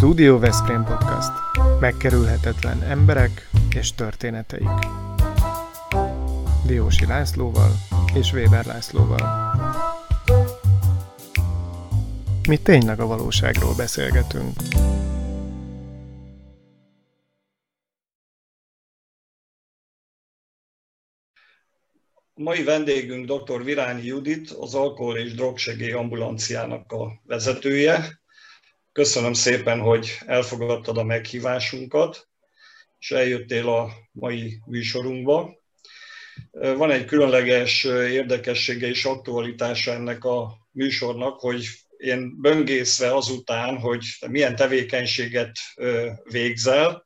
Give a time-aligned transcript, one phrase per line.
[0.00, 1.30] Studio Veszprém Podcast.
[1.80, 4.68] Megkerülhetetlen emberek és történeteik.
[6.66, 7.70] Diósi Lászlóval
[8.14, 9.54] és Weber Lászlóval.
[12.48, 14.52] Mi tényleg a valóságról beszélgetünk.
[22.34, 23.64] Mai vendégünk dr.
[23.64, 28.19] Virányi Judit, az Alkohol és Drogsegély ambulanciának a vezetője.
[28.92, 32.28] Köszönöm szépen, hogy elfogadtad a meghívásunkat,
[32.98, 35.58] és eljöttél a mai műsorunkba.
[36.50, 41.66] Van egy különleges érdekessége és aktualitása ennek a műsornak, hogy
[41.96, 45.52] én böngészve azután, hogy milyen tevékenységet
[46.22, 47.04] végzel,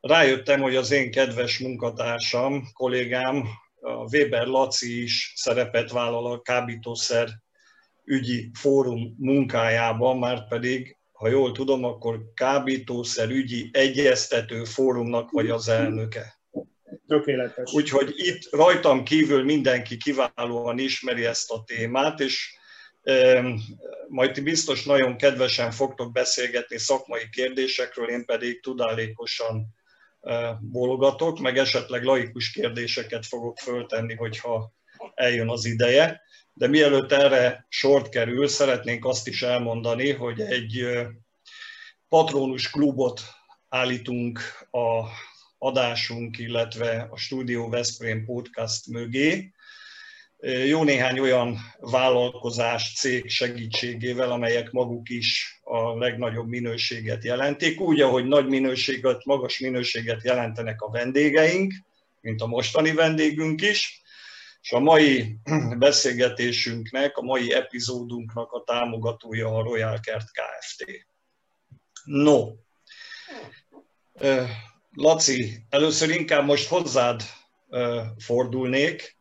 [0.00, 3.48] rájöttem, hogy az én kedves munkatársam, kollégám,
[3.80, 7.28] a Weber Laci is szerepet vállal a kábítószer
[8.04, 15.68] ügyi fórum munkájában, már pedig, ha jól tudom, akkor kábítószer ügyi egyeztető fórumnak vagy az
[15.68, 16.40] elnöke.
[17.06, 17.72] Tökéletes.
[17.72, 22.56] Úgyhogy itt rajtam kívül mindenki kiválóan ismeri ezt a témát, és
[23.02, 23.44] e,
[24.08, 29.74] majd ti biztos nagyon kedvesen fogtok beszélgetni szakmai kérdésekről, én pedig tudálékosan
[30.60, 34.72] bólogatok, meg esetleg laikus kérdéseket fogok föltenni, hogyha
[35.14, 36.20] eljön az ideje.
[36.58, 40.86] De mielőtt erre sort kerül, szeretnénk azt is elmondani, hogy egy
[42.08, 43.20] patronus klubot
[43.68, 44.40] állítunk
[44.70, 45.04] a
[45.58, 49.52] adásunk, illetve a Studio Veszprém podcast mögé,
[50.66, 58.24] jó néhány olyan vállalkozás, cég segítségével, amelyek maguk is a legnagyobb minőséget jelentik, úgy, ahogy
[58.24, 61.74] nagy minőséget, magas minőséget jelentenek a vendégeink,
[62.20, 64.04] mint a mostani vendégünk is,
[64.66, 65.38] és a mai
[65.78, 71.06] beszélgetésünknek, a mai epizódunknak a támogatója a Royal Kert Kft.
[72.04, 72.52] No,
[74.92, 77.22] Laci, először inkább most hozzád
[78.18, 79.16] fordulnék,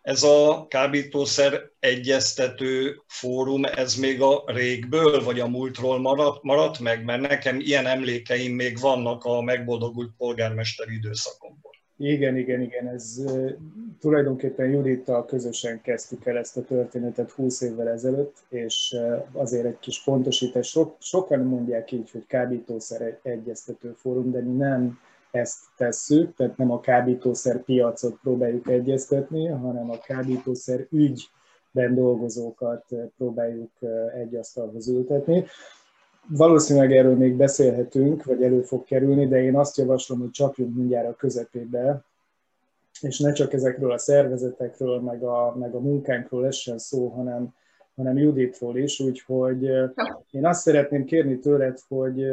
[0.00, 7.04] ez a kábítószer egyeztető fórum, ez még a régből, vagy a múltról maradt, maradt meg?
[7.04, 11.67] Mert nekem ilyen emlékeim még vannak a megboldogult polgármester időszakomból.
[12.00, 12.88] Igen, igen, igen.
[12.88, 13.24] Ez
[14.00, 18.96] tulajdonképpen Judittal közösen kezdtük el ezt a történetet 20 évvel ezelőtt, és
[19.32, 20.68] azért egy kis pontosítás.
[20.68, 24.98] Sok, sokan mondják így, hogy kábítószer egyeztető fórum, de mi nem
[25.30, 32.84] ezt tesszük, tehát nem a kábítószer piacot próbáljuk egyeztetni, hanem a kábítószer ügyben dolgozókat
[33.16, 33.72] próbáljuk
[34.14, 35.44] egy asztalhoz ültetni.
[36.30, 41.08] Valószínűleg erről még beszélhetünk, vagy elő fog kerülni, de én azt javaslom, hogy csapjunk mindjárt
[41.08, 42.04] a közepébe,
[43.00, 47.54] és ne csak ezekről a szervezetekről, meg a, meg a munkánkról essen szó, hanem,
[47.96, 49.62] hanem Juditról is, úgyhogy
[50.30, 52.26] én azt szeretném kérni tőled, hogy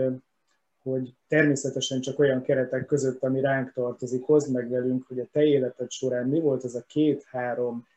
[0.83, 5.43] hogy természetesen csak olyan keretek között, ami ránk tartozik, hozd meg velünk, hogy a te
[5.43, 7.87] életed során mi volt az a két-három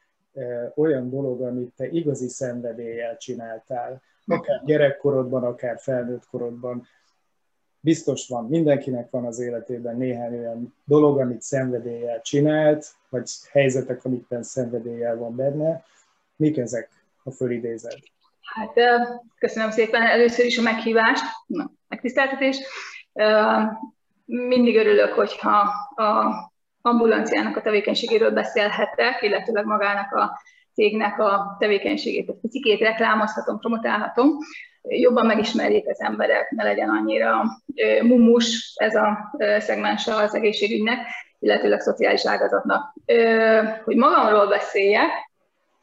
[0.75, 6.87] olyan dolog, amit te igazi szenvedéllyel csináltál, akár gyerekkorodban, akár felnőtt korodban.
[7.81, 14.43] Biztos van, mindenkinek van az életében néhány olyan dolog, amit szenvedéllyel csinált, vagy helyzetek, amikben
[14.43, 15.85] szenvedéllyel van benne.
[16.37, 16.89] Mik ezek,
[17.25, 17.99] ha fölidézed?
[18.55, 18.73] Hát
[19.39, 22.59] köszönöm szépen először is a meghívást, na, megtiszteltetés.
[24.25, 25.59] Mindig örülök, hogyha
[25.95, 26.35] a
[26.83, 30.41] ambulanciának a tevékenységéről beszélhetek, illetőleg magának a
[30.79, 34.29] cégnek a tevékenységét egy picit reklámozhatom, promotálhatom,
[34.83, 37.45] jobban megismerjék az emberek, ne legyen annyira
[38.03, 40.99] mumus ez a szegmense az egészségügynek,
[41.39, 42.95] illetőleg szociális ágazatnak.
[43.85, 45.27] Hogy magamról beszéljek,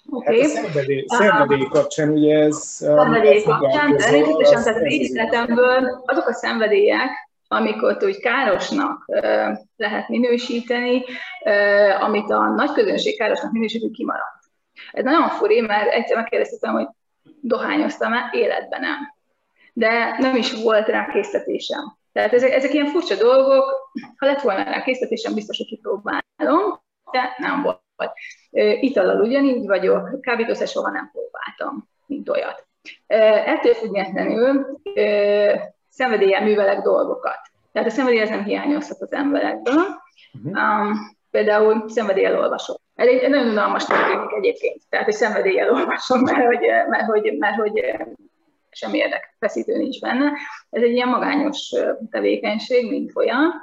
[0.10, 0.42] Okay.
[0.42, 2.58] Hát a szenvedély, szenvedély kapcsán ugye ez...
[2.58, 7.10] Szenvedély kapcsán, természetesen, tehát az életemből azok a szenvedélyek,
[7.48, 9.06] amikor úgy károsnak
[9.76, 11.04] lehet minősíteni,
[12.00, 14.45] amit a nagy közönség károsnak minősítő kimaradt.
[14.92, 16.88] Ez nagyon furi, mert egyszer megkérdeztem, hogy
[17.42, 19.14] dohányoztam-e, életben nem.
[19.74, 21.98] De nem is volt rá készítésem.
[22.14, 26.82] Tehát ezek, ezek ilyen furcsa dolgok, ha lett volna rá készítésem, biztos, hogy kipróbálom,
[27.12, 28.12] de nem volt.
[28.82, 32.68] Itallal ugyanígy vagyok, kábítószer soha nem próbáltam, mint olyat.
[33.46, 34.80] Ettől függetlenül
[35.90, 37.40] szenvedéllyel művelek dolgokat.
[37.72, 39.84] Tehát a szenvedély nem hiányozhat az emberekből.
[40.34, 40.62] Uh-huh.
[40.62, 42.82] Um, például szenvedéllyel olvasok.
[42.96, 44.82] Ez egy nagyon unalmas történik egyébként.
[44.90, 46.60] Tehát, hogy szenvedéllyel olvasom, mert hogy,
[46.90, 47.96] mert hogy, mert hogy
[48.70, 50.32] semmi érdekfeszítő nincs benne.
[50.70, 51.72] Ez egy ilyen magányos
[52.12, 53.54] tevékenység, mint olyan,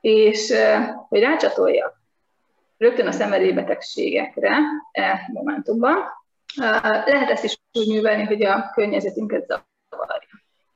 [0.00, 0.52] és
[1.08, 2.02] hogy rácsatoljak
[2.78, 4.56] rögtön a szenvedélybetegségekre
[4.92, 5.96] e momentumban.
[7.06, 9.46] Lehet ezt is úgy művelni, hogy a környezetünket
[9.90, 10.28] zavarja.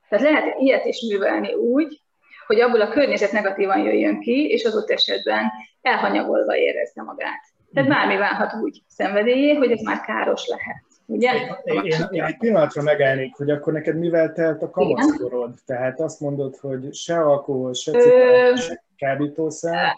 [0.09, 2.01] Tehát lehet ilyet is művelni úgy,
[2.47, 5.53] hogy abból a környezet negatívan jöjjön ki, és az ott esetben
[5.83, 7.41] elhanyagolva érezze magát.
[7.73, 10.83] Tehát bármi válhat úgy szenvedélyé, hogy ez már káros lehet.
[11.07, 11.33] Ugye?
[11.65, 15.55] Én, én, én egy pillanatra megállnék, hogy akkor neked mivel telt a kamaszkorod?
[15.67, 19.95] Tehát azt mondod, hogy se alkohol, se cipár, se kábítószer.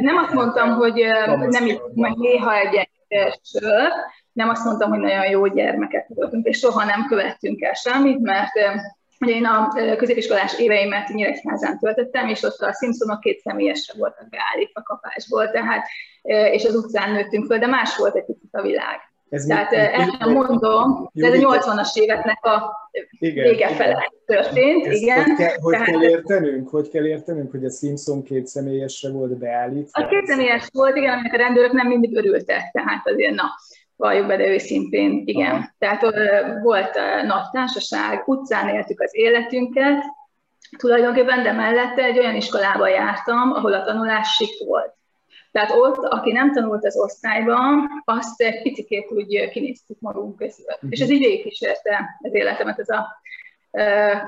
[0.00, 1.02] Nem azt mondtam, hogy
[1.48, 2.90] nem így, majd néha egy
[3.42, 3.88] sör,
[4.32, 8.52] nem azt mondtam, hogy nagyon jó gyermekek voltunk, és soha nem követtünk el semmit, mert
[9.20, 14.82] Ugye én a középiskolás éveimet Nyíregyházán töltöttem, és ott a Simpsonok két személyesre voltak beállítva
[14.82, 15.86] kapásból, tehát,
[16.52, 19.00] és az utcán nőttünk föl, de más volt egy picit a világ.
[19.30, 22.72] Ez Tehát ezt nem mondom, de ez a 80-as éveknek a
[23.18, 24.86] igen, vége fele történt.
[24.86, 25.24] Ezt igen.
[25.24, 26.68] Hogy, kell, hogy Tehát, kell értenünk?
[26.68, 30.02] Hogy kell értenünk, hogy a Simpson két személyesre volt beállítva?
[30.02, 33.44] A két személyes volt, igen, aminek a rendőrök nem mindig örültek, tehát azért na,
[33.96, 35.54] valljuk be, de őszintén, igen.
[35.54, 35.74] Aha.
[35.78, 36.02] Tehát
[36.62, 40.04] volt uh, nagy társaság, utcán éltük az életünket,
[40.78, 44.94] tulajdonképpen, de mellette egy olyan iskolába jártam, ahol a tanulás sik volt.
[45.52, 50.66] Tehát ott, aki nem tanult az osztályban, azt egy picit úgy kinéztük magunk közül.
[50.74, 50.90] Uh-huh.
[50.90, 53.22] És ez így végigkísérte az életemet, ez a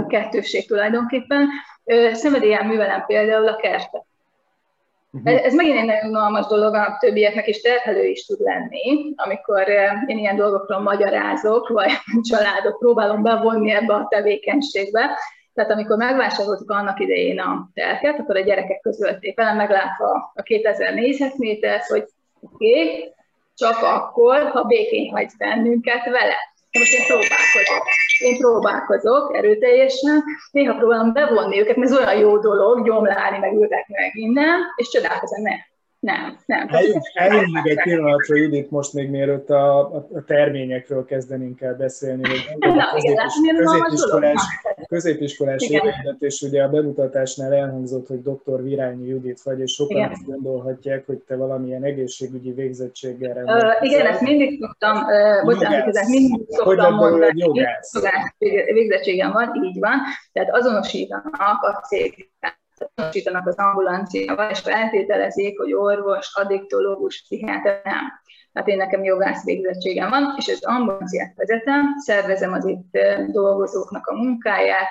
[0.08, 1.48] kettősség tulajdonképpen.
[2.12, 4.04] Szenvedélyen művelem például a kertet.
[5.24, 5.44] Uh-huh.
[5.44, 9.68] Ez megint egy nagyon unalmas dolog, a többieknek is terhelő is tud lenni, amikor
[10.06, 11.90] én ilyen dolgokról magyarázok, vagy
[12.30, 15.18] családok próbálom bevonni ebbe a tevékenységbe,
[15.54, 20.94] tehát amikor megvásároltuk annak idején a telket, akkor a gyerekek közölték velem, meglátva a 2000
[20.94, 22.04] négyzetmétert, hogy
[22.40, 23.12] oké, okay,
[23.54, 26.36] csak akkor, ha békén hagy bennünket vele.
[26.78, 27.84] Most én próbálkozok.
[28.18, 33.94] Én próbálkozok erőteljesen, néha próbálom bevonni őket, mert ez olyan jó dolog, gyomlálni, meg ültetni,
[33.98, 35.52] meg minden, és csodálkozom, ne,
[36.00, 36.68] nem, nem.
[37.12, 42.58] Eljön még egy pillanatra, Judit, most még mielőtt a, a terményekről kezdenénk el beszélni, hogy
[42.78, 43.00] a
[43.58, 44.42] középiskolás,
[44.88, 48.62] középiskolás évedet, és ugye a bemutatásnál elhangzott, hogy dr.
[48.62, 50.10] Virányi Judit vagy, és sokan igen.
[50.10, 53.78] azt gondolhatják, hogy te valamilyen egészségügyi végzettséggel rendelkezel.
[53.80, 57.40] Igen, ezt mindig szoktam, uh, bocsánat, ezek mindig szoktam mondani.
[57.40, 57.92] Jogász.
[58.72, 59.98] Végzettségem van, így van,
[60.32, 62.30] tehát azonosítanak a cég
[62.98, 68.04] azonosítanak az ambulanciával, és feltételezik, hogy orvos, addiktológus, pszichiáter nem.
[68.52, 72.98] Hát én nekem jogász végzettségem van, és az ambulanciát vezetem, szervezem az itt
[73.32, 74.88] dolgozóknak a munkáját,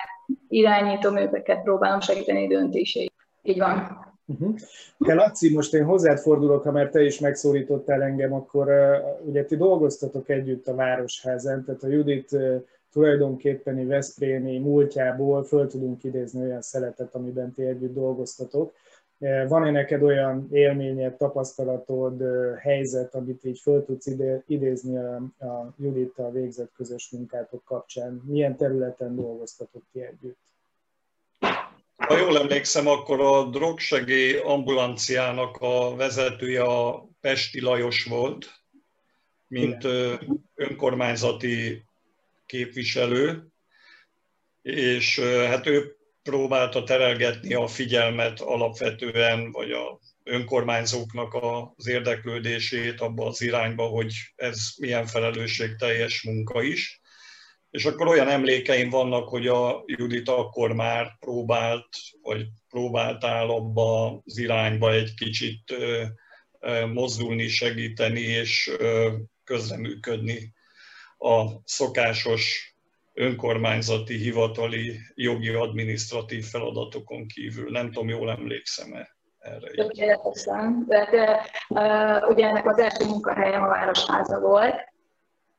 [0.48, 3.12] irányítom őket, próbálom segíteni döntéseit.
[3.42, 4.06] Így van.
[4.26, 4.54] Uh-huh.
[4.98, 9.44] Te Laci, most én hozzád fordulok, ha már te is megszólítottál engem, akkor uh, ugye
[9.44, 12.62] ti dolgoztatok együtt a Városházán, tehát a Judit uh,
[12.92, 18.74] tulajdonképpeni Veszprémi múltjából föl tudunk idézni olyan szeletet, amiben ti együtt dolgoztatok.
[19.18, 24.06] E, van-e neked olyan élményed, tapasztalatod, e, helyzet, amit így föl tudsz
[24.46, 28.22] idézni a, a Judittal végzett közös munkátok kapcsán?
[28.26, 30.38] Milyen területen dolgoztatok ti együtt?
[31.96, 38.46] Ha jól emlékszem, akkor a drogsegély ambulanciának a vezetője a Pesti Lajos volt,
[39.48, 39.86] mint
[40.54, 41.87] önkormányzati
[42.48, 43.46] képviselő,
[44.62, 51.34] és hát ő próbálta terelgetni a figyelmet alapvetően, vagy a önkormányzóknak
[51.76, 57.00] az érdeklődését abba az irányba, hogy ez milyen felelősségteljes munka is.
[57.70, 61.88] És akkor olyan emlékeim vannak, hogy a Judit akkor már próbált,
[62.22, 65.74] vagy próbáltál abba az irányba egy kicsit
[66.92, 68.70] mozdulni, segíteni és
[69.44, 70.56] közreműködni
[71.18, 72.74] a szokásos
[73.14, 77.70] önkormányzati, hivatali, jogi, adminisztratív feladatokon kívül.
[77.70, 79.08] Nem tudom, jól emlékszem-e
[79.38, 79.70] erre.
[79.70, 80.86] Tökéletesen.
[80.88, 84.74] Tehát, uh, ugye ennek az első munkahelyem a Városháza volt.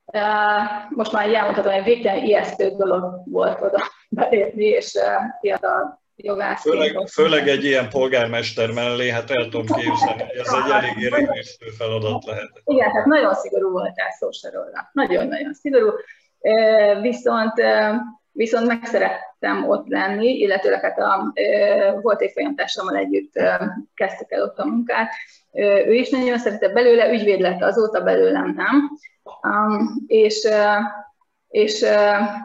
[0.06, 5.04] Uh, most már elmondhatom, hogy végtelen ijesztő dolog volt oda belépni, és uh,
[5.42, 6.62] fiatal jogász.
[6.62, 11.70] Főleg, főleg egy ilyen polgármester mellé, hát el tudom képzelni, hogy ez egy elég érintő
[11.78, 12.62] feladat lehet.
[12.64, 14.90] Igen, hát nagyon szigorú voltál szó se róla.
[14.92, 15.92] Nagyon-nagyon szigorú.
[17.02, 17.54] Viszont,
[18.32, 21.34] viszont megszerettem ott lenni, illetőleg hát a,
[22.02, 23.34] volt egy folyamtársammal együtt
[23.94, 25.12] kezdtük el ott a munkát.
[25.54, 28.90] Ő is nagyon szeretett belőle, ügyvéd lett azóta belőlem, nem.
[30.08, 30.48] És
[31.50, 31.86] és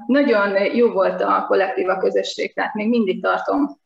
[0.07, 3.79] nagyon jó volt a kollektíva közösség, tehát még mindig tartom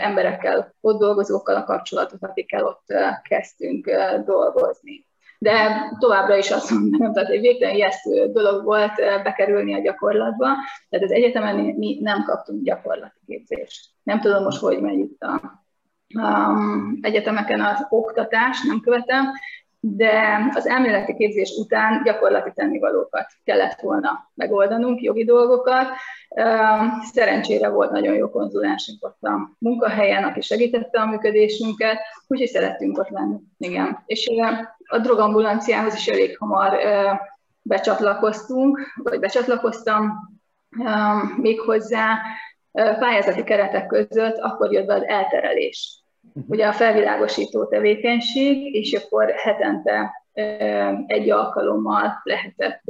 [0.00, 2.84] emberekkel, ott dolgozókkal a kapcsolatot, akikkel ott
[3.22, 3.90] kezdtünk
[4.24, 5.06] dolgozni.
[5.38, 10.46] De továbbra is azt mondom, tehát egy végtelen ijesztő dolog volt bekerülni a gyakorlatba,
[10.88, 13.90] tehát az egyetemen mi nem kaptunk gyakorlati képzést.
[14.02, 15.64] Nem tudom most, hogy megy itt a
[16.14, 19.24] um, egyetemeken az oktatás, nem követem,
[19.94, 25.86] de az elméleti képzés után gyakorlati tennivalókat kellett volna megoldanunk, jogi dolgokat.
[27.12, 33.08] Szerencsére volt nagyon jó konzulensünk ott a munkahelyen, aki segítette a működésünket, úgyhogy szerettünk ott
[33.08, 33.36] lenni.
[33.58, 34.02] Igen.
[34.06, 34.30] És
[34.84, 36.78] a drogambulanciához is elég hamar
[37.62, 40.12] becsatlakoztunk, vagy becsatlakoztam
[41.36, 42.18] méghozzá
[42.72, 46.00] pályázati keretek között, akkor jött be az elterelés.
[46.48, 50.22] Ugye a felvilágosító tevékenység, és akkor hetente
[51.06, 52.82] egy alkalommal lehetett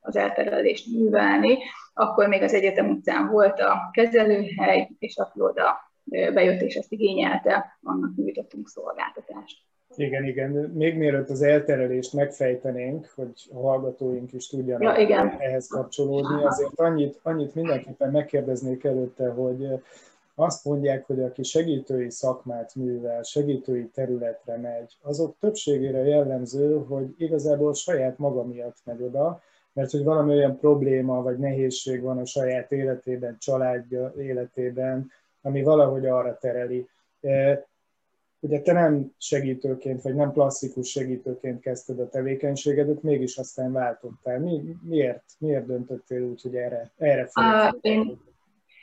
[0.00, 1.58] az elterelést művelni.
[1.94, 7.78] Akkor még az egyetem utcán volt a kezelőhely, és akkor oda bejött és ezt igényelte,
[7.82, 9.66] annak nyújtottunk szolgáltatást.
[9.96, 10.50] Igen, igen.
[10.74, 15.36] Még mielőtt az elterelést megfejtenénk, hogy a hallgatóink is tudjanak ja, igen.
[15.38, 19.66] ehhez kapcsolódni, azért annyit, annyit mindenképpen megkérdeznék előtte, hogy
[20.40, 27.74] azt mondják, hogy aki segítői szakmát művel, segítői területre megy, azok többségére jellemző, hogy igazából
[27.74, 29.42] saját maga miatt megy oda,
[29.72, 35.10] mert hogy valami olyan probléma vagy nehézség van a saját életében, családja életében,
[35.42, 36.88] ami valahogy arra tereli.
[37.20, 37.66] E,
[38.40, 44.38] ugye te nem segítőként, vagy nem klasszikus segítőként kezdted a tevékenységedet, mégis aztán váltottál.
[44.38, 45.24] Mi, miért?
[45.38, 47.78] Miért döntöttél úgy, hogy erre, erre fogod?
[47.80, 48.20] Én,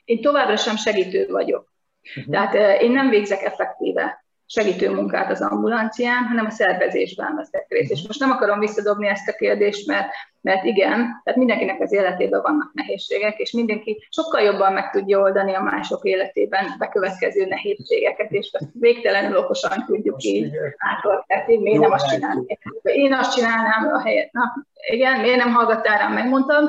[0.05, 1.74] én továbbra sem segítő vagyok.
[2.17, 2.33] Uh-huh.
[2.33, 7.91] Tehát én nem végzek effektíve segítő munkát az ambulancián, hanem a szervezésben veszek részt.
[7.91, 10.07] És most nem akarom visszadobni ezt a kérdést, mert,
[10.41, 15.53] mert igen, tehát mindenkinek az életében vannak nehézségek, és mindenki sokkal jobban meg tudja oldani
[15.53, 21.57] a mások életében bekövetkező nehézségeket, és végtelenül okosan tudjuk most így átoltatni.
[21.57, 22.57] Miért nem azt csinálni?
[22.81, 24.31] Én azt csinálnám a helyet.
[24.31, 24.41] Na,
[24.91, 26.65] igen, miért nem hallgattál rám, megmondtam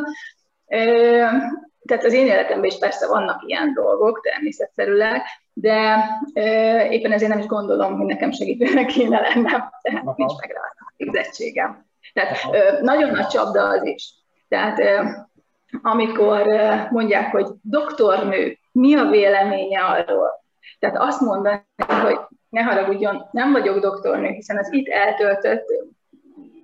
[1.87, 7.39] tehát az én életemben is persze vannak ilyen dolgok, természetszerűleg, de e, éppen ezért nem
[7.39, 10.15] is gondolom, hogy nekem segítőnek kéne lennem, tehát Aha.
[10.17, 11.87] nincs meg rá a fizetségem.
[12.13, 14.15] Tehát e, nagyon nagy csapda az is.
[14.49, 15.27] Tehát e,
[15.83, 16.47] amikor
[16.91, 20.45] mondják, hogy doktornő, mi a véleménye arról?
[20.79, 21.67] Tehát azt mondani,
[22.03, 25.65] hogy ne haragudjon, nem vagyok doktornő, hiszen az itt eltöltött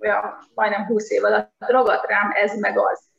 [0.01, 3.12] olyan majdnem 20 év alatt ragadt rám ez meg az.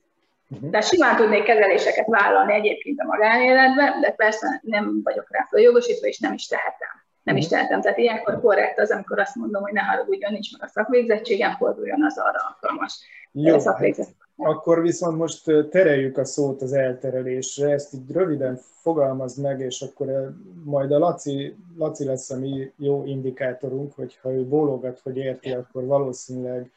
[0.49, 0.71] Uh-huh.
[0.71, 6.19] Tehát simán tudnék kezeléseket vállalni egyébként a magánéletben, de persze nem vagyok rá följogosítva, és
[6.19, 7.03] nem is tehetem.
[7.23, 7.55] Nem is mhm.
[7.55, 7.81] tehetem.
[7.81, 12.05] Tehát ilyenkor korrekt az, amikor azt mondom, hogy ne haragudjon, nincs meg a szakvégzettségem, forduljon
[12.05, 12.99] az arra alkalmas
[13.33, 19.61] Jó, hát akkor viszont most tereljük a szót az elterelésre, ezt így röviden fogalmazd meg,
[19.61, 20.35] és akkor
[20.65, 25.85] majd a Laci, Laci lesz a mi jó indikátorunk, hogyha ő bólogat, hogy érti, akkor
[25.85, 26.71] valószínűleg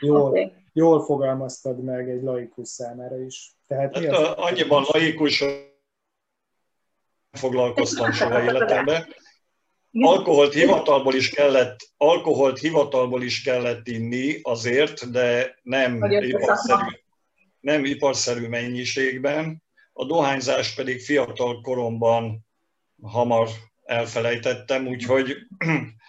[0.00, 0.52] jól, okay.
[0.72, 3.52] jól fogalmaztad meg egy laikus számára is.
[3.66, 5.44] Tehát hát, a, annyiban laikus
[7.32, 9.14] foglalkoztam soha életemben.
[10.00, 16.84] Alkoholt hivatalból is kellett, alkoholt hivatalból is kellett inni azért, de nem iparszerű,
[17.60, 19.62] nem iparszerű mennyiségben.
[19.92, 22.46] A dohányzás pedig fiatal koromban
[23.02, 23.48] hamar
[23.84, 25.36] elfelejtettem, úgyhogy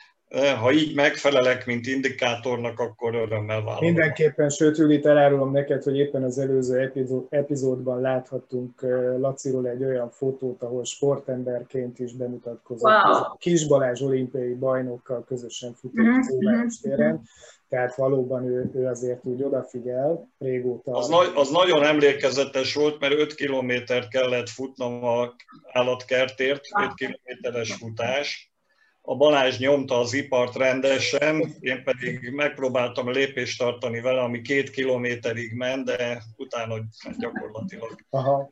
[0.60, 3.84] ha így megfelelek, mint indikátornak, akkor örömmel vállalom.
[3.84, 6.92] Mindenképpen, sőt, Judit, elárulom neked, hogy éppen az előző
[7.30, 8.82] epizódban láthattunk
[9.20, 12.92] Laciról egy olyan fotót, ahol sportemberként is bemutatkozott.
[12.92, 13.38] Wow.
[13.38, 16.66] Kis Balázs olimpiai bajnokkal közösen futott mm-hmm.
[16.66, 17.22] az téren,
[17.70, 20.92] tehát valóban ő, ő azért úgy odafigyel régóta.
[20.92, 25.36] Az, nagy, az nagyon emlékezetes volt, mert 5 kilométert kellett futnom a
[25.72, 28.55] állatkertért, 5 kilométeres futás,
[29.06, 35.54] a Balázs nyomta az ipart rendesen, én pedig megpróbáltam lépést tartani vele, ami két kilométerig
[35.54, 36.76] ment, de utána
[37.18, 37.96] gyakorlatilag.
[38.10, 38.52] Aha.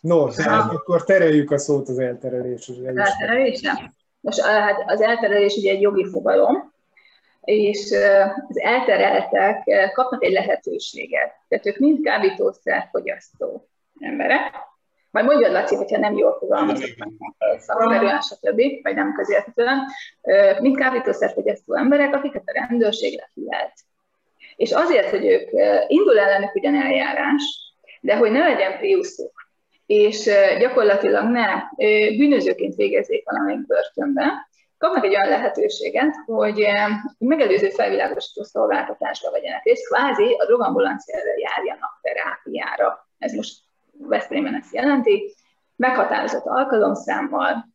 [0.00, 2.74] No, tehát akkor tereljük a szót az elterelésre.
[2.94, 3.92] Elterelésre?
[4.20, 6.72] Most hát az elterelés ugye egy jogi fogalom,
[7.40, 7.90] és
[8.48, 11.32] az eltereltek kapnak egy lehetőséget.
[11.48, 14.54] Tehát ők mind kábítószerfogyasztó emberek,
[15.10, 16.88] majd mondjad, Laci, hogyha nem jól fogalmazok
[17.58, 19.78] szakszerűen, stb., vagy nem közérthetően,
[20.60, 23.72] mint kábítószerfogyasztó emberek, akiket a rendőrség lefilelt.
[24.56, 25.50] És azért, hogy ők
[25.86, 27.42] indul ellenük ugyan eljárás,
[28.00, 29.48] de hogy ne legyen priuszuk,
[29.86, 31.46] és gyakorlatilag ne
[32.16, 34.48] bűnözőként végezzék valamelyik börtönbe,
[34.78, 36.66] kapnak egy olyan lehetőséget, hogy
[37.18, 43.08] megelőző felvilágosító szolgáltatásra vegyenek részt, kvázi a drogambulanciára járjanak terápiára.
[43.18, 43.58] Ez most
[44.08, 45.34] Veszprémben ezt jelenti,
[45.76, 47.68] meghatározott alkalomszámmal,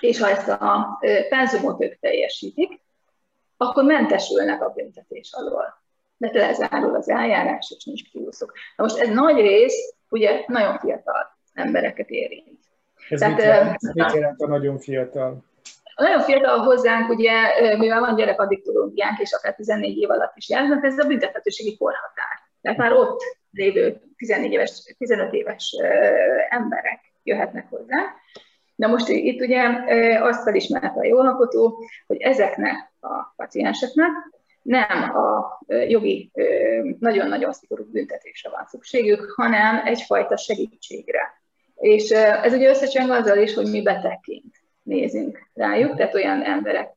[0.00, 2.80] és ha ezt a penzumot ők teljesítik,
[3.56, 5.82] akkor mentesülnek a büntetés alól.
[6.16, 8.52] De lezárul az eljárás, és nincs kiúszok.
[8.76, 12.58] Na most ez nagy rész, ugye nagyon fiatal embereket érint.
[13.08, 15.44] Ez Tehát, mit, jelent, mit jelent a nagyon fiatal?
[15.94, 17.32] A nagyon fiatal hozzánk, ugye,
[17.76, 22.39] mivel van gyerekaddiktorológiánk, és akár 14 év alatt is járnak, ez a büntethetőségi korhatár.
[22.62, 25.76] Tehát már ott lévő 14 éves, 15 éves
[26.48, 28.14] emberek jöhetnek hozzá.
[28.74, 29.62] Na most itt ugye
[30.20, 34.10] azt felismerte a jogalkotó, hogy ezeknek a pacienseknek
[34.62, 36.30] nem a jogi
[36.98, 41.42] nagyon-nagyon szigorú büntetésre van szükségük, hanem egyfajta segítségre.
[41.74, 44.59] És ez ugye összecseng azzal is, hogy mi betegként
[44.90, 46.92] nézünk rájuk, tehát olyan emberek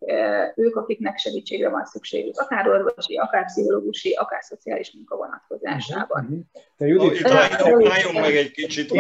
[0.56, 6.24] ők, akiknek segítségre van szükségük, akár orvosi, akár pszichológusi, akár szociális munka vonatkozásában.
[6.24, 6.40] Mhm.
[6.78, 8.92] Te Judit, álljunk meg egy kicsit,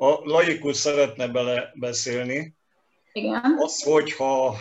[0.00, 2.54] a laikus szeretne bele beszélni.
[3.12, 3.56] Igen.
[3.58, 4.54] Az, hogyha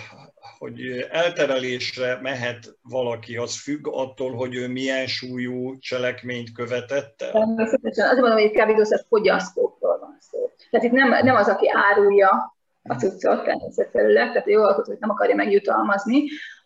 [0.58, 7.32] hogy elterelésre mehet valaki, az függ attól, hogy ő milyen súlyú cselekményt követett el?
[7.32, 8.06] Természetesen.
[8.08, 10.51] Azt mondom, hogy egy kábítószer fogyasztókról van szó.
[10.70, 12.57] Tehát itt nem, nem az, aki árulja
[12.88, 16.24] a cuccot természetszerűleg, tehát a jogalkotó nem akarja megjutalmazni,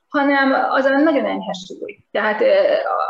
[0.07, 2.03] hanem az a nagyon enyhe súly.
[2.11, 2.41] Tehát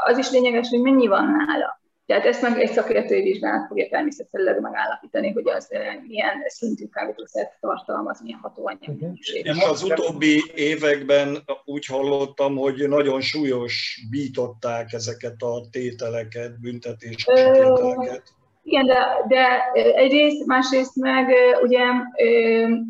[0.04, 1.80] az is lényeges, hogy mennyi van nála.
[2.06, 5.70] Tehát ezt meg egy szakértői vizsgálat fogja természetesen megállapítani, hogy az
[6.08, 13.22] milyen szintű kábítószert tartalmaz, milyen hatóanyag uh És az utóbbi években úgy hallottam, hogy nagyon
[13.22, 18.24] súlyos bították ezeket a tételeket, büntetési tételeket.
[18.64, 21.80] Igen, de, de egyrészt, másrészt meg ugye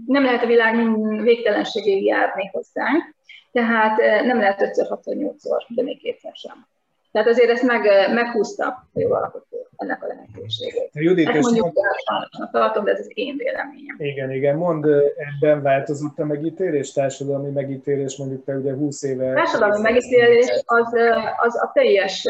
[0.06, 0.76] nem lehet a világ
[1.22, 3.16] végtelenségéig járni hozzánk,
[3.52, 6.68] tehát nem lehet 5 6 8-szor, de még kétszer sem.
[7.12, 7.82] Tehát azért ezt meg,
[8.14, 10.90] meghúzta a jogalkotó ennek a lehetőségét.
[10.94, 13.96] Judit, ezt mondjuk mondjuk tartom, de ez az én véleményem.
[13.98, 14.56] Igen, igen.
[14.56, 14.86] Mond,
[15.16, 19.34] ebben változott a megítélés, társadalmi megítélés, mondjuk te ugye 20 éve...
[19.34, 20.94] Társadalmi megítélés az,
[21.38, 22.28] az a teljes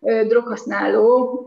[0.00, 1.44] droghasználó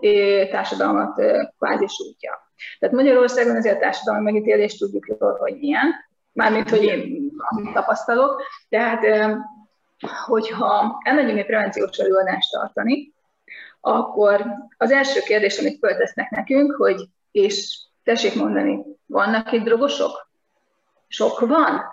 [0.51, 1.22] társadalmat
[1.58, 2.51] kvázi sújtja.
[2.79, 5.93] Tehát Magyarországon azért a társadalmi megítélést tudjuk jól, hogy milyen,
[6.31, 8.41] mármint, hogy én amit tapasztalok.
[8.70, 9.31] Tehát
[10.25, 13.13] hogyha elmegyünk egy prevenciós előadást tartani,
[13.81, 14.46] akkor
[14.77, 16.96] az első kérdés, amit föltesznek nekünk, hogy
[17.31, 20.29] és tessék mondani, vannak itt drogosok?
[21.08, 21.90] Sok van?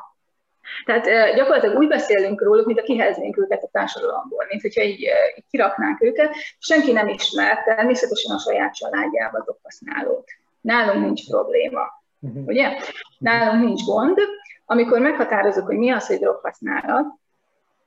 [0.85, 5.01] Tehát gyakorlatilag úgy beszélünk róluk, mint a kiheznénk őket a társadalomból, mint hogyha így,
[5.37, 6.35] így kiraknánk őket.
[6.59, 10.29] Senki nem ismer természetesen a saját családjába droghasználót.
[10.61, 11.81] Nálunk nincs probléma.
[12.21, 12.47] Uh-huh.
[12.47, 12.77] Ugye?
[13.19, 14.19] Nálunk nincs gond.
[14.67, 17.07] Amikor meghatározunk, hogy mi az, hogy droghasználat,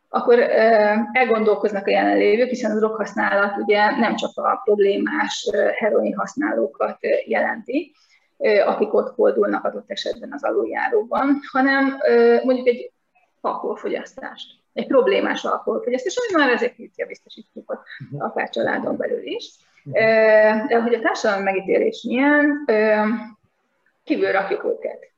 [0.09, 0.39] akkor
[1.11, 7.91] elgondolkoznak a jelenlévők, hiszen a droghasználat ugye nem csak a problémás heroin használókat jelenti,
[8.65, 11.97] akik ott fordulnak adott esetben az aluljáróban, hanem
[12.43, 12.91] mondjuk egy
[13.41, 17.85] alkoholfogyasztást, egy problémás alkoholfogyasztás, ami már ezek a biztosítjuk
[18.17, 19.51] akár családon belül is.
[20.67, 22.65] De hogy a társadalmi megítélés milyen,
[24.03, 25.11] kívül rakjuk őket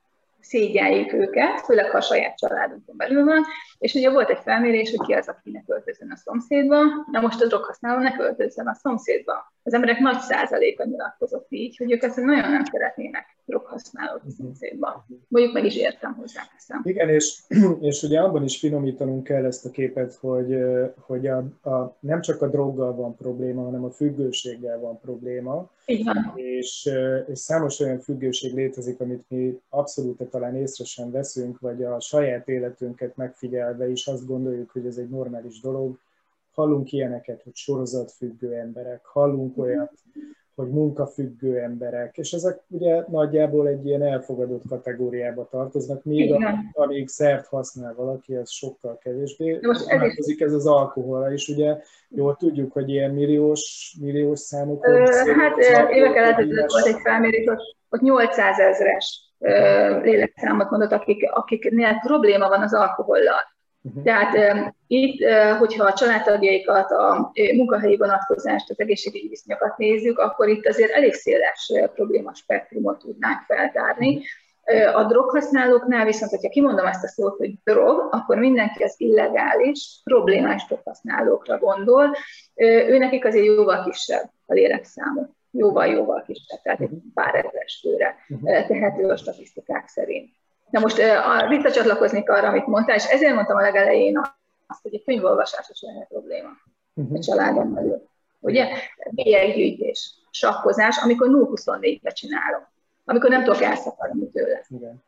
[0.44, 3.46] szégyeljük őket, főleg ha a saját családunkon belül van,
[3.78, 6.78] és ugye volt egy felmérés, hogy ki az, aki ne költözön a szomszédba,
[7.12, 9.54] na most a droghasználó ne költözön a szomszédba.
[9.64, 15.06] Az emberek nagy százaléka nyilatkozott így, hogy ők ezt nagyon nem szeretnének droghasználót a szomszédba.
[15.28, 16.42] Mondjuk meg is értem hozzá.
[16.84, 17.40] Igen, és,
[17.90, 20.58] és ugye abban is finomítanunk kell ezt a képet, hogy,
[21.00, 21.38] hogy a,
[21.70, 25.70] a, nem csak a droggal van probléma, hanem a függőséggel van probléma.
[25.86, 26.32] Igen.
[26.36, 26.90] És,
[27.28, 32.48] és számos olyan függőség létezik, amit mi abszolút talán észre sem veszünk, vagy a saját
[32.48, 35.98] életünket megfigyelve is azt gondoljuk, hogy ez egy normális dolog.
[36.54, 39.92] Hallunk ilyeneket, hogy sorozatfüggő emberek, hallunk olyat,
[40.56, 47.08] hogy munkafüggő emberek, és ezek ugye nagyjából egy ilyen elfogadott kategóriába tartoznak, míg a, amíg
[47.08, 49.60] szert használ valaki, az sokkal kevésbé.
[49.62, 51.78] Vonatkozik ez az alkoholra is, ugye
[52.10, 57.46] jól tudjuk, hogy ilyen milliós, milliós számokról Hát évekkel ezelőtt volt egy felmérés,
[57.90, 59.34] ott 800 ezres
[60.02, 63.53] lélekszámot mondott, akik, akiknél probléma van az alkohollal.
[63.84, 64.04] Uh-huh.
[64.04, 65.24] Tehát itt,
[65.60, 71.70] hogyha a családtagjaikat, a munkahelyi vonatkozást, az egészségügyi viszonyokat nézzük, akkor itt azért elég széles
[71.74, 74.22] uh, problémaspektrumot tudnánk feltárni.
[74.66, 80.02] Uh, a droghasználóknál viszont, hogyha kimondom ezt a szót, hogy drog, akkor mindenki az illegális,
[80.04, 82.06] problémás droghasználókra gondol.
[82.06, 88.68] Uh, őnekik azért jóval kisebb a lélekszámuk jóval-jóval kisebb, tehát egy pár ezeres főre uh-huh.
[88.68, 90.30] tehető a statisztikák szerint.
[90.74, 91.02] Na most
[91.48, 94.18] visszacsatlakoznék arra, amit mondtál, és ezért mondtam a legelején
[94.68, 96.50] azt, hogy a könyvolvasás is lehet probléma
[96.94, 97.18] uh-huh.
[97.18, 98.08] a családon belül.
[98.40, 98.68] Ugye?
[99.10, 102.68] Bélyeggyűjtés, sakkozás, amikor 0-24-be csinálom,
[103.06, 104.66] amikor nem tudok elszakadni tőle.
[104.70, 105.04] Igen.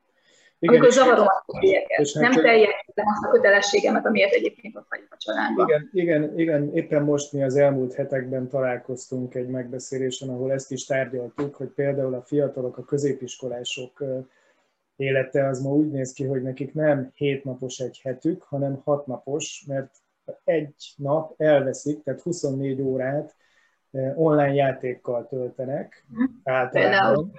[0.60, 5.08] Igen, amikor zavarom a bélyeket, nem hát, teljesítem azt a kötelességemet, amiért egyébként ott vagyok
[5.10, 5.68] a családban.
[5.68, 10.86] Igen, igen, igen, éppen most mi az elmúlt hetekben találkoztunk egy megbeszélésen, ahol ezt is
[10.86, 14.04] tárgyaltuk, hogy például a fiatalok, a középiskolások
[14.96, 19.64] élete az ma úgy néz ki, hogy nekik nem hétnapos egy hetük, hanem hat napos,
[19.68, 19.96] mert
[20.44, 23.36] egy nap elveszik, tehát 24 órát
[24.16, 26.06] online játékkal töltenek
[26.44, 27.32] általában.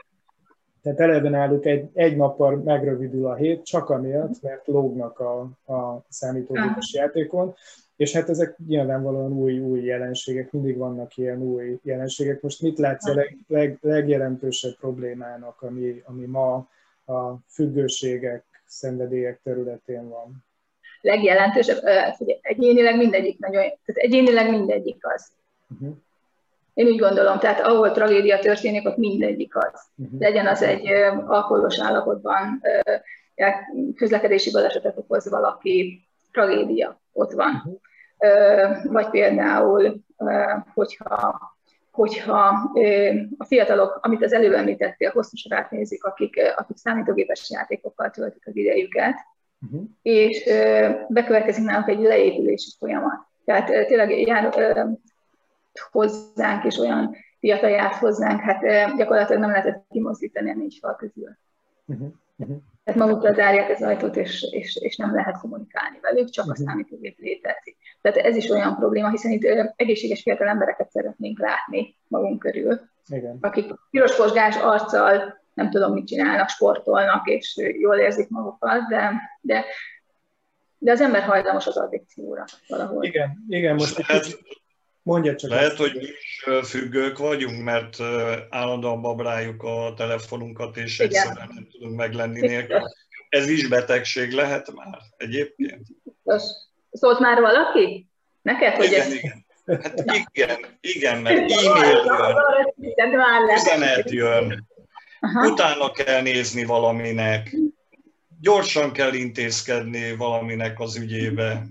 [0.82, 5.40] Tehát eleve náluk egy, egy nappal megrövidül a hét, csak amiatt, mert lógnak a,
[5.72, 7.54] a számítógépes játékon,
[7.96, 12.42] és hát ezek nyilvánvalóan új, új jelenségek, mindig vannak ilyen új jelenségek.
[12.42, 16.68] Most mit látsz a leg, leg, legjelentősebb problémának, ami, ami ma
[17.06, 20.44] a függőségek, szenvedélyek területén van?
[21.00, 21.78] Legjelentősebb,
[22.40, 25.28] egyénileg mindegyik nagyon, tehát egyénileg mindegyik az.
[25.68, 25.96] Uh-huh.
[26.74, 29.80] Én úgy gondolom, tehát ahol tragédia történik, ott mindegyik az.
[29.96, 30.20] Uh-huh.
[30.20, 30.86] Legyen az egy
[31.26, 32.62] alkoholos állapotban
[33.94, 37.54] közlekedési balesetet okoz valaki, tragédia ott van.
[37.54, 37.80] Uh-huh
[38.82, 40.02] vagy például,
[40.74, 41.38] hogyha,
[41.96, 42.68] hogyha
[43.38, 48.56] a fiatalok, amit az előbb említettél, hosszú sorát nézik, akik, akik számítógépes játékokkal töltik az
[48.56, 49.14] idejüket,
[49.60, 49.82] uh-huh.
[50.02, 50.44] és
[51.08, 53.26] bekövetkezik náluk egy leépülési folyamat.
[53.44, 54.54] Tehát tényleg jár
[55.90, 58.60] hozzánk, és olyan fiatal járt hozzánk, hát
[58.96, 61.36] gyakorlatilag nem lehetett kimozdítani a négy fal közül.
[61.86, 62.08] Uh-huh.
[62.36, 62.56] Uh-huh.
[62.86, 66.66] Tehát magukra zárják az ajtót, és, és, és nem lehet kommunikálni velük, csak uh-huh.
[66.66, 67.76] a számítógép létezik.
[68.00, 73.38] Tehát ez is olyan probléma, hiszen itt egészséges fiatal embereket szeretnénk látni magunk körül, Igen.
[73.40, 79.64] akik piros posgás arccal nem tudom, mit csinálnak, sportolnak, és jól érzik magukat, de, de,
[80.78, 83.04] de az ember hajlamos az addikcióra valahol.
[83.04, 84.38] Igen, igen most lehet,
[85.06, 85.76] mondja csak Lehet, azt.
[85.76, 88.00] hogy mi is függők vagyunk, mert
[88.50, 91.06] állandóan babráljuk a telefonunkat, és igen.
[91.06, 92.82] egyszerűen nem tudunk meglenni nélkül.
[93.28, 95.86] Ez is betegség lehet már egyébként?
[96.92, 98.06] Szólt már valaki?
[98.42, 99.12] Neked, hogy igen, ez...
[99.12, 99.44] igen.
[99.66, 102.02] Hát igen, igen, mert e-mail
[102.76, 104.66] jön, üzenet jön,
[105.20, 105.48] Aha.
[105.48, 107.56] utána kell nézni valaminek,
[108.40, 111.66] gyorsan kell intézkedni valaminek az ügyébe.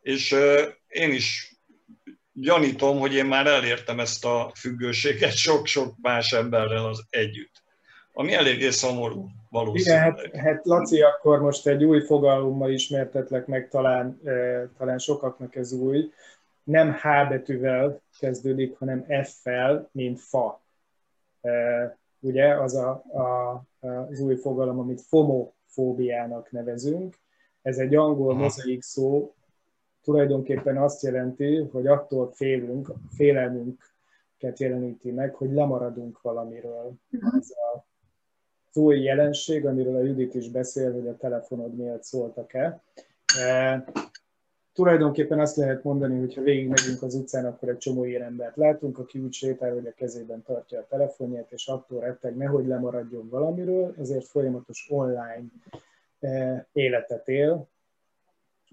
[0.00, 1.53] És uh, én is
[2.34, 7.62] gyanítom, hogy én már elértem ezt a függőséget sok-sok más emberrel az együtt,
[8.12, 10.18] ami eléggé szomorú valószínűleg.
[10.18, 15.56] Igen, hát, hát Laci, akkor most egy új fogalommal ismertetlek meg, talán, e, talán sokaknak
[15.56, 16.10] ez új.
[16.62, 20.60] Nem H betűvel kezdődik, hanem F-fel, mint fa.
[21.40, 27.18] E, ugye, az a, a, az új fogalom, amit FOMO-fóbiának nevezünk.
[27.62, 29.34] Ez egy angol mozaik szó,
[30.04, 36.92] tulajdonképpen azt jelenti, hogy attól félünk, félelmünket jeleníti meg, hogy lemaradunk valamiről.
[37.10, 37.84] Ez a
[38.74, 42.82] az új jelenség, amiről a Judit is beszél, hogy a telefonod miatt szóltak-e.
[43.40, 43.84] E,
[44.72, 48.98] tulajdonképpen azt lehet mondani, hogy ha végigmegyünk az utcán, akkor egy csomó ilyen embert látunk,
[48.98, 53.94] aki úgy sétál, hogy a kezében tartja a telefonját, és attól retteg, nehogy lemaradjon valamiről,
[53.98, 55.44] ezért folyamatos online
[56.20, 57.68] e, életet él,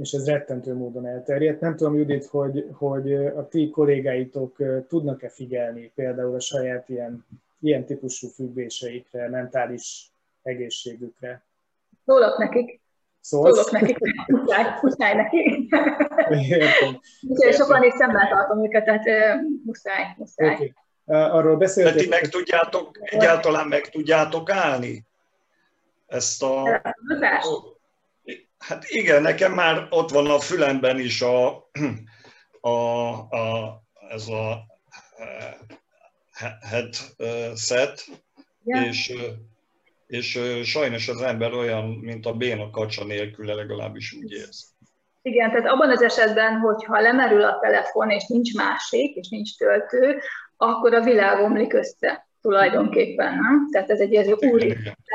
[0.01, 1.61] és ez rettentő módon elterjedt.
[1.61, 7.25] Nem tudom, Judit, hogy, hogy a ti kollégáitok tudnak-e figyelni például a saját ilyen
[7.61, 10.11] ilyen típusú függvéseikre, mentális
[10.41, 11.43] egészségükre.
[12.05, 12.79] Szólok nekik.
[13.19, 13.55] Szólsz?
[13.55, 15.75] Szólok nekik, muszáj, muszáj nekik.
[16.29, 16.99] Értem.
[17.27, 20.53] Úgyhogy sokan is szemmel tartom őket, tehát uh, muszáj, muszáj.
[20.53, 20.73] Okay.
[21.05, 21.95] Arról beszéltek...
[21.95, 25.05] De ti meg tudjátok, egyáltalán meg tudjátok állni
[26.07, 26.81] ezt a...
[28.61, 31.69] Hát igen, nekem már ott van a fülemben is a,
[32.61, 34.65] a, a ez a
[36.61, 38.05] headset,
[38.63, 38.87] yeah.
[38.87, 39.13] és,
[40.07, 44.65] és sajnos az ember olyan, mint a béna kacsa nélkül, legalábbis úgy érzi.
[45.21, 50.19] Igen, tehát abban az esetben, hogyha lemerül a telefon, és nincs másik, és nincs töltő,
[50.57, 53.69] akkor a világ omlik össze tulajdonképpen, nem?
[53.71, 54.63] Tehát ez egy ilyen úr,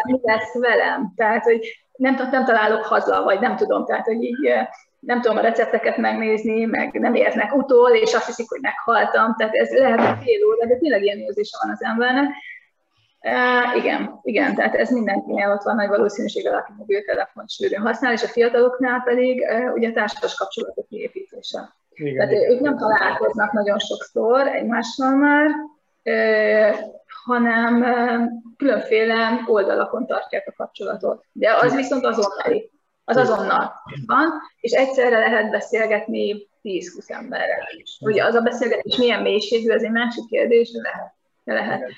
[0.04, 1.12] mi lesz velem?
[1.16, 4.52] Tehát, hogy nem, nem találok haza, vagy nem tudom, tehát, hogy így
[5.00, 9.34] nem tudom a recepteket megnézni, meg nem érnek utol, és azt hiszik, hogy meghaltam.
[9.36, 12.24] Tehát ez lehet, hogy fél óra, de tényleg ilyen érzése van az embernek.
[13.20, 18.22] Uh, igen, igen, tehát ez mindenkinél ott van nagy valószínűséggel, aki mobiltelefont sűrűn használ, és
[18.22, 21.74] a fiataloknál pedig uh, ugye társas kapcsolatok kiépítése.
[21.94, 25.50] Igen, tehát ők nem találkoznak nagyon sokszor egymással már,
[26.04, 26.76] uh,
[27.26, 27.84] hanem
[28.56, 31.24] különféle oldalakon tartják a kapcsolatot.
[31.32, 32.70] De az viszont azonnali
[33.08, 33.72] az azonnal
[34.06, 37.98] van, és egyszerre lehet beszélgetni 10-20 emberrel is.
[38.00, 41.12] Ugye az a beszélgetés milyen mélységű, az egy másik kérdés, de lehet.
[41.44, 41.90] De lehet.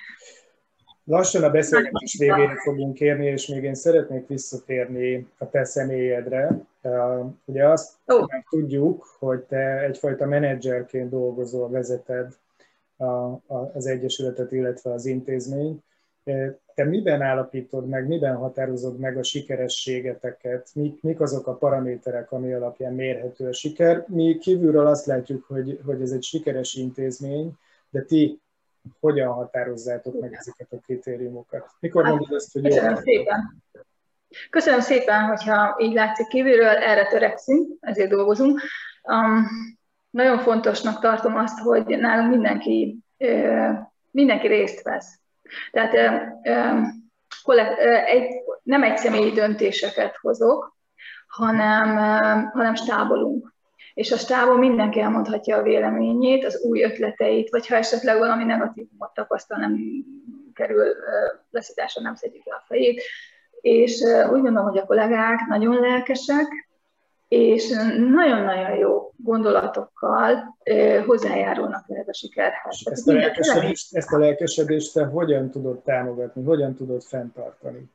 [1.05, 6.51] Lassan a beszélgetés végére fogunk érni, és még én szeretnék visszatérni a te személyedre.
[7.45, 8.27] Ugye azt oh.
[8.51, 12.35] tudjuk, hogy te egyfajta menedzserként dolgozol, vezeted
[13.73, 15.83] az Egyesületet, illetve az intézményt.
[16.75, 20.71] Te miben állapítod meg, miben határozod meg a sikerességeteket?
[20.75, 24.05] Mik, mik azok a paraméterek, ami alapján mérhető a siker?
[24.09, 27.53] Mi kívülről azt látjuk, hogy, hogy ez egy sikeres intézmény,
[27.91, 28.41] de ti
[29.01, 31.67] hogyan határozzátok meg ezeket a kritériumokat?
[31.81, 33.01] Mikor hát, mondod ezt, hogy Köszönöm jó?
[33.01, 33.63] szépen.
[34.51, 38.61] Köszönöm szépen, hogyha így látszik kívülről, erre törekszünk, ezért dolgozunk.
[39.03, 39.47] Um,
[40.11, 42.99] nagyon fontosnak tartom azt, hogy nálunk mindenki,
[44.11, 45.21] mindenki részt vesz.
[45.71, 45.94] Tehát
[48.07, 50.77] egy, nem egy személyi döntéseket hozok,
[51.27, 51.97] hanem,
[52.53, 53.57] hanem stábolunk.
[53.94, 59.14] És a stábon mindenki elmondhatja a véleményét, az új ötleteit, vagy ha esetleg valami negatívumot
[59.14, 59.79] tapasztal, nem
[60.55, 60.94] kerül
[61.51, 63.03] leszításra, nem szedjük le a fejét.
[63.61, 66.47] És úgy gondolom, hogy a kollégák nagyon lelkesek,
[67.29, 67.68] és
[68.11, 70.57] nagyon-nagyon jó gondolatokkal
[71.07, 72.81] hozzájárulnak ehhez a sikerhez.
[72.85, 77.90] Ezt a, lelkesedést, ezt a lelkesedést te hogyan tudod támogatni, hogyan tudod fenntartani?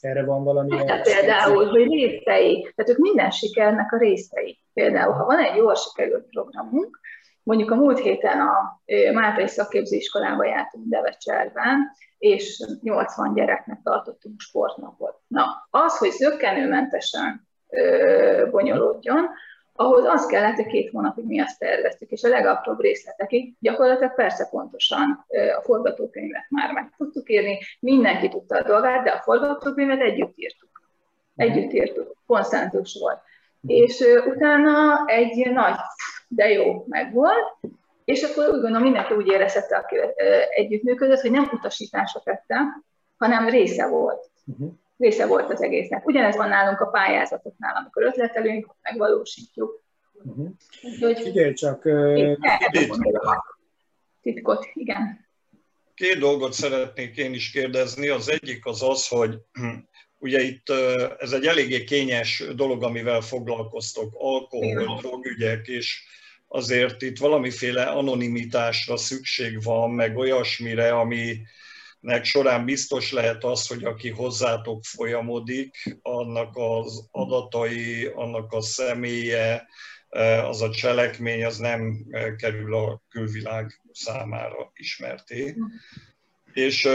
[0.00, 0.86] Erre van valami...
[0.86, 4.58] Hát például, hogy részei, tehát ők minden sikernek a részei.
[4.72, 7.00] Például, ha van egy jól sikerült programunk,
[7.42, 15.16] mondjuk a múlt héten a Máltai Szakképzőiskolába jártunk Devecserben, és 80 gyereknek tartottunk sportnapot.
[15.26, 17.48] Na, az, hogy zöggenőmentesen
[18.50, 19.28] bonyolódjon,
[19.80, 24.48] ahhoz az kellett, hogy két hónapig mi azt terveztük, és a legapróbb részletekig gyakorlatilag persze
[24.50, 25.26] pontosan
[25.58, 30.82] a forgatókönyvet már meg tudtuk írni, mindenki tudta a dolgát, de a forgatókönyvet együtt írtuk.
[31.36, 33.18] Együtt írtuk, konszentus volt.
[33.66, 35.76] És utána egy nagy,
[36.28, 37.56] de jó megvolt,
[38.04, 39.96] és akkor úgy gondolom mindenki úgy érezhette, aki
[40.50, 42.56] együttműködött, hogy nem utasítások tette,
[43.18, 44.30] hanem része volt.
[44.46, 46.06] Uh-huh része volt az egésznek.
[46.06, 49.82] Ugyanez van nálunk a pályázatoknál, amikor ötletelünk, megvalósítjuk.
[50.12, 50.48] Uh-huh.
[50.82, 51.88] Úgyhogy, Figyelj csak...
[54.22, 55.28] Titkot, igen.
[55.94, 58.08] Két dolgot szeretnék én is kérdezni.
[58.08, 59.38] Az egyik az az, hogy
[60.18, 60.68] ugye itt
[61.18, 66.02] ez egy eléggé kényes dolog, amivel foglalkoztok, alkohol, drogügyek, és
[66.48, 71.40] azért itt valamiféle anonimitásra szükség van, meg olyasmire, ami
[72.00, 79.66] nek során biztos lehet az, hogy aki hozzátok folyamodik, annak az adatai, annak a személye,
[80.08, 85.56] eh, az a cselekmény, az nem eh, kerül a külvilág számára ismerté.
[86.52, 86.88] És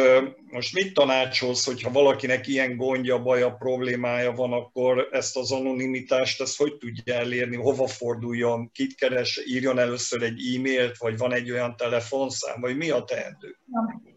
[0.51, 6.57] most mit tanácsolsz, hogyha valakinek ilyen gondja, baja, problémája van, akkor ezt az anonimitást, ezt
[6.57, 11.75] hogy tudja elérni, hova forduljon, kit keres, írjon először egy e-mailt, vagy van egy olyan
[11.75, 13.57] telefonszám, vagy mi a teendő?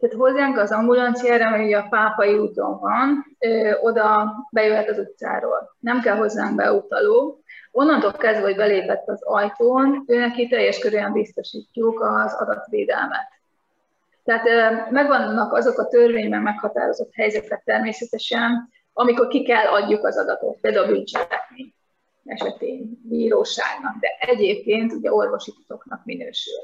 [0.00, 5.76] Tehát hozzánk az ambulanciára, ami a Pápai úton van, ö, oda bejöhet az utcáról.
[5.78, 7.42] Nem kell hozzánk beutaló.
[7.70, 13.37] Onnantól kezdve, hogy belépett az ajtón, ő neki teljes körülön biztosítjuk az adatvédelmet
[14.28, 20.84] tehát megvannak azok a törvényben meghatározott helyzetek természetesen, amikor ki kell adjuk az adatot, például
[20.84, 21.74] a bűncselekmény
[22.24, 26.54] esetén bíróságnak, de egyébként ugye orvosi titoknak minősül.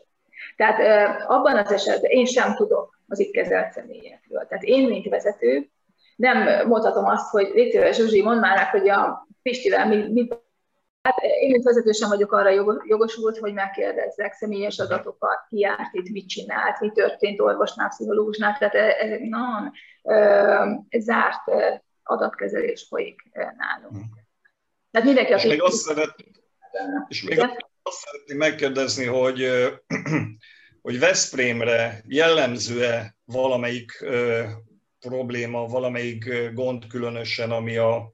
[0.56, 0.78] Tehát
[1.26, 4.46] abban az esetben én sem tudok az itt kezelt személyekről.
[4.48, 5.68] Tehát én, mint vezető,
[6.16, 10.34] nem mondhatom azt, hogy légy Zsuzsi, mondd már hogy a Pistivel mi, mit
[11.04, 12.50] Hát én, mint vezető sem vagyok arra
[12.86, 18.74] jogosult, hogy megkérdezzek személyes adatokat, ki járt itt, mit csinált, mi történt orvosnál, pszichológusnál, tehát
[18.74, 19.72] ez egy nagyon
[20.98, 21.42] zárt
[22.02, 24.04] adatkezelés folyik nálunk.
[24.90, 26.14] Tehát mindenki, és még azt, szeret,
[27.08, 27.38] és még
[27.82, 29.48] azt szeretném megkérdezni, hogy,
[30.82, 34.04] hogy Veszprémre jellemző-e valamelyik
[35.00, 38.13] probléma, valamelyik gond különösen, ami a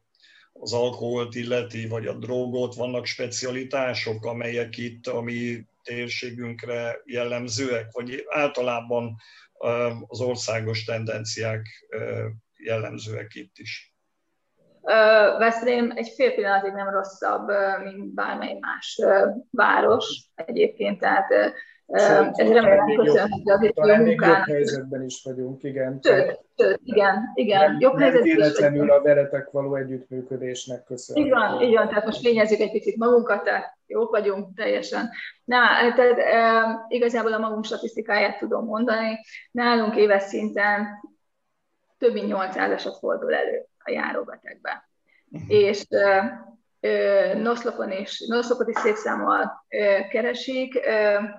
[0.61, 8.25] az alkoholt illeti, vagy a drogot, vannak specialitások, amelyek itt a mi térségünkre jellemzőek, vagy
[8.29, 9.17] általában
[10.07, 11.67] az országos tendenciák
[12.57, 13.95] jellemzőek itt is?
[15.39, 17.49] Veszprém egy fél pillanatig nem rosszabb,
[17.85, 19.01] mint bármely más
[19.51, 21.55] város egyébként, tehát
[21.99, 26.01] Sőt, ez remélem köszönhető az talán még jobb helyzetben is vagyunk, igen.
[26.03, 27.71] Sőt, sőt igen, igen.
[27.71, 31.29] Nem, jobb nem véletlenül a veletek való együttműködésnek köszönhető.
[31.29, 35.11] Igen, igen, tehát most fényezzük egy picit magunkat, tehát jók vagyunk teljesen.
[35.45, 35.59] Na,
[35.97, 39.19] tehát e, igazából a magunk statisztikáját tudom mondani.
[39.51, 40.87] Nálunk éves szinten
[41.99, 44.83] több mint 800% eset fordul elő a járóbetegben.
[45.31, 45.51] Uh-huh.
[45.51, 45.87] És
[47.43, 48.97] Noszlopon is, Noszlopot is szép
[50.11, 50.81] keresik.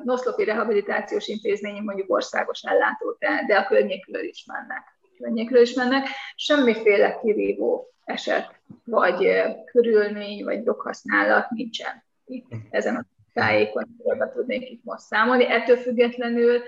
[0.04, 4.84] Noszlopi rehabilitációs intézmény mondjuk országos ellátó, de a környékről is mennek.
[5.18, 6.08] Környékről is mennek.
[6.36, 9.28] Semmiféle kirívó eset, vagy
[9.66, 15.46] körülmény, vagy doghasználat nincsen itt ezen a tájékon, be tudnék itt most számolni.
[15.46, 16.62] Ettől függetlenül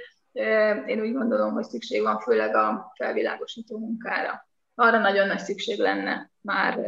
[0.86, 4.48] én úgy gondolom, hogy szükség van főleg a felvilágosító munkára.
[4.76, 6.80] Arra nagyon nagy szükség lenne már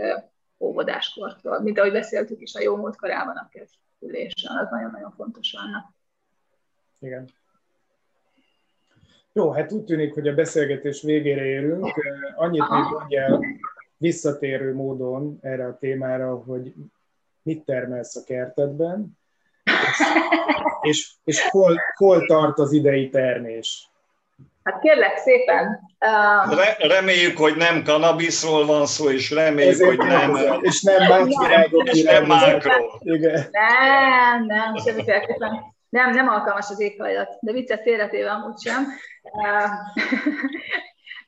[0.65, 5.93] óvodáskortól, mint ahogy beszéltük is a jó múlt korában a kezdülésen, az nagyon-nagyon fontos lenne.
[6.99, 7.30] Igen.
[9.34, 11.93] Jó, hát úgy tűnik, hogy a beszélgetés végére érünk.
[12.36, 13.45] Annyit még mondjál
[13.97, 16.73] visszatérő módon erre a témára, hogy
[17.41, 19.17] mit termelsz a kertedben,
[19.63, 20.01] és,
[20.82, 23.89] és, és hol, hol tart az idei termés.
[24.65, 25.80] Hát kérlek szépen.
[25.99, 26.56] Uh...
[26.56, 30.32] Re- reméljük, hogy nem kanabiszról van szó, és reméljük, Ezért hogy nem...
[30.32, 32.99] nem és nem virágok És nem mákról.
[32.99, 33.47] Igen.
[33.51, 35.73] Nem, nem, semmiféleképpen.
[35.89, 38.86] Nem, nem alkalmas az éghajlat, de viccet félretéve amúgy sem.
[39.21, 39.69] Uh,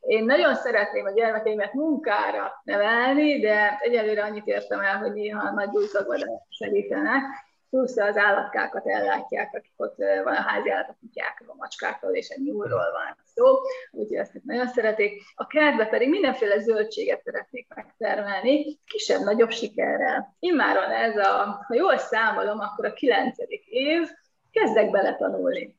[0.16, 5.70] én nagyon szeretném a gyermekeimet munkára nevelni, de egyelőre annyit értem el, hogy néha nagy
[5.70, 7.24] gyújtagvadást segítenek,
[7.70, 12.30] plusz az állatkákat ellátják, akik ott van a házi állat, a kutyákról, a macskákról és
[12.30, 13.46] a nyúlról van szó,
[13.92, 15.24] úgyhogy ezt nagyon szeretik.
[15.36, 20.36] A kertbe pedig mindenféle zöldséget szeretnék megtermelni, kisebb-nagyobb sikerrel.
[20.40, 24.10] Immáron ez a, ha jól számolom, akkor a kilencedik év,
[24.52, 25.78] kezdek bele tanulni.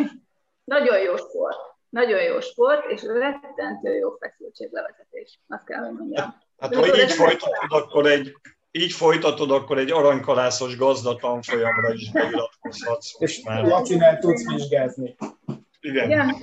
[0.74, 1.58] nagyon jó sport.
[1.88, 5.40] Nagyon jó sport, és rettentő jó feszültséglevezetés.
[5.48, 6.34] Azt kell, hogy mondjam.
[6.58, 8.36] Hát, ha így folytatod, akkor egy
[8.70, 13.14] így folytatod, akkor egy aranykalászos gazdatlan folyamra is beiratkozhatsz.
[13.18, 13.64] És már.
[13.64, 15.16] Lacinál tudsz vizsgázni.
[15.80, 16.10] Igen.
[16.10, 16.34] Igen.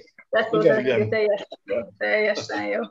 [0.51, 1.09] Igen, igen.
[1.09, 1.77] Teljesen jó.
[1.97, 2.81] Teljesen jó.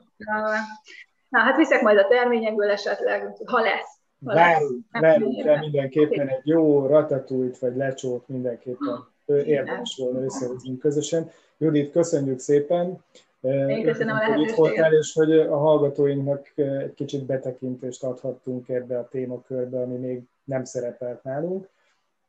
[1.29, 3.97] Na, hát viszek majd a terményekből esetleg, ha lesz.
[4.19, 11.31] Várunk, várunk rá mindenképpen egy jó ratatújt, vagy lecsót mindenképpen érdemes volna összehozni közösen.
[11.57, 13.03] Judit, köszönjük szépen.
[13.45, 14.49] Én köszönöm a lehetőséget.
[14.49, 20.21] Itt voltál, és hogy a hallgatóinknak egy kicsit betekintést adhattunk ebbe a témakörbe, ami még
[20.43, 21.69] nem szerepelt nálunk.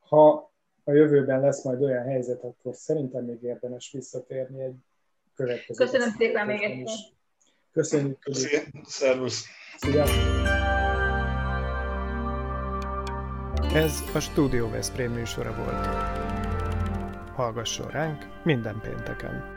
[0.08, 0.50] Ha
[0.84, 4.74] a jövőben lesz majd olyan helyzet, akkor szerintem még érdemes visszatérni egy
[5.34, 5.84] következő.
[5.84, 6.94] Köszönöm szépen még egyszer.
[7.72, 8.18] Köszönjük.
[8.84, 9.44] Szervusz.
[9.76, 10.04] Szia.
[13.74, 15.86] Ez a Studio Veszprém műsora volt.
[17.34, 19.55] Hallgasson ránk minden pénteken!